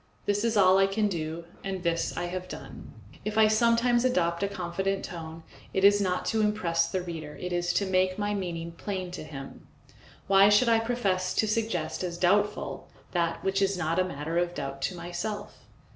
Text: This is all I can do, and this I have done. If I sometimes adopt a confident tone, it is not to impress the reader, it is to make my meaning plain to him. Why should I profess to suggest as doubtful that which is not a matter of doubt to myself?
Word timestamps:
This 0.25 0.43
is 0.43 0.57
all 0.57 0.79
I 0.79 0.87
can 0.87 1.07
do, 1.07 1.43
and 1.63 1.83
this 1.83 2.17
I 2.17 2.25
have 2.25 2.47
done. 2.47 2.91
If 3.23 3.37
I 3.37 3.47
sometimes 3.47 4.03
adopt 4.03 4.41
a 4.41 4.47
confident 4.47 5.05
tone, 5.05 5.43
it 5.75 5.83
is 5.83 6.01
not 6.01 6.25
to 6.33 6.41
impress 6.41 6.89
the 6.89 7.03
reader, 7.03 7.37
it 7.39 7.53
is 7.53 7.71
to 7.73 7.85
make 7.85 8.17
my 8.17 8.33
meaning 8.33 8.71
plain 8.71 9.11
to 9.11 9.23
him. 9.23 9.67
Why 10.25 10.49
should 10.49 10.69
I 10.69 10.79
profess 10.79 11.35
to 11.35 11.47
suggest 11.47 12.03
as 12.03 12.17
doubtful 12.17 12.89
that 13.11 13.43
which 13.43 13.61
is 13.61 13.77
not 13.77 13.99
a 13.99 14.03
matter 14.03 14.39
of 14.39 14.55
doubt 14.55 14.81
to 14.89 14.95
myself? 14.95 15.67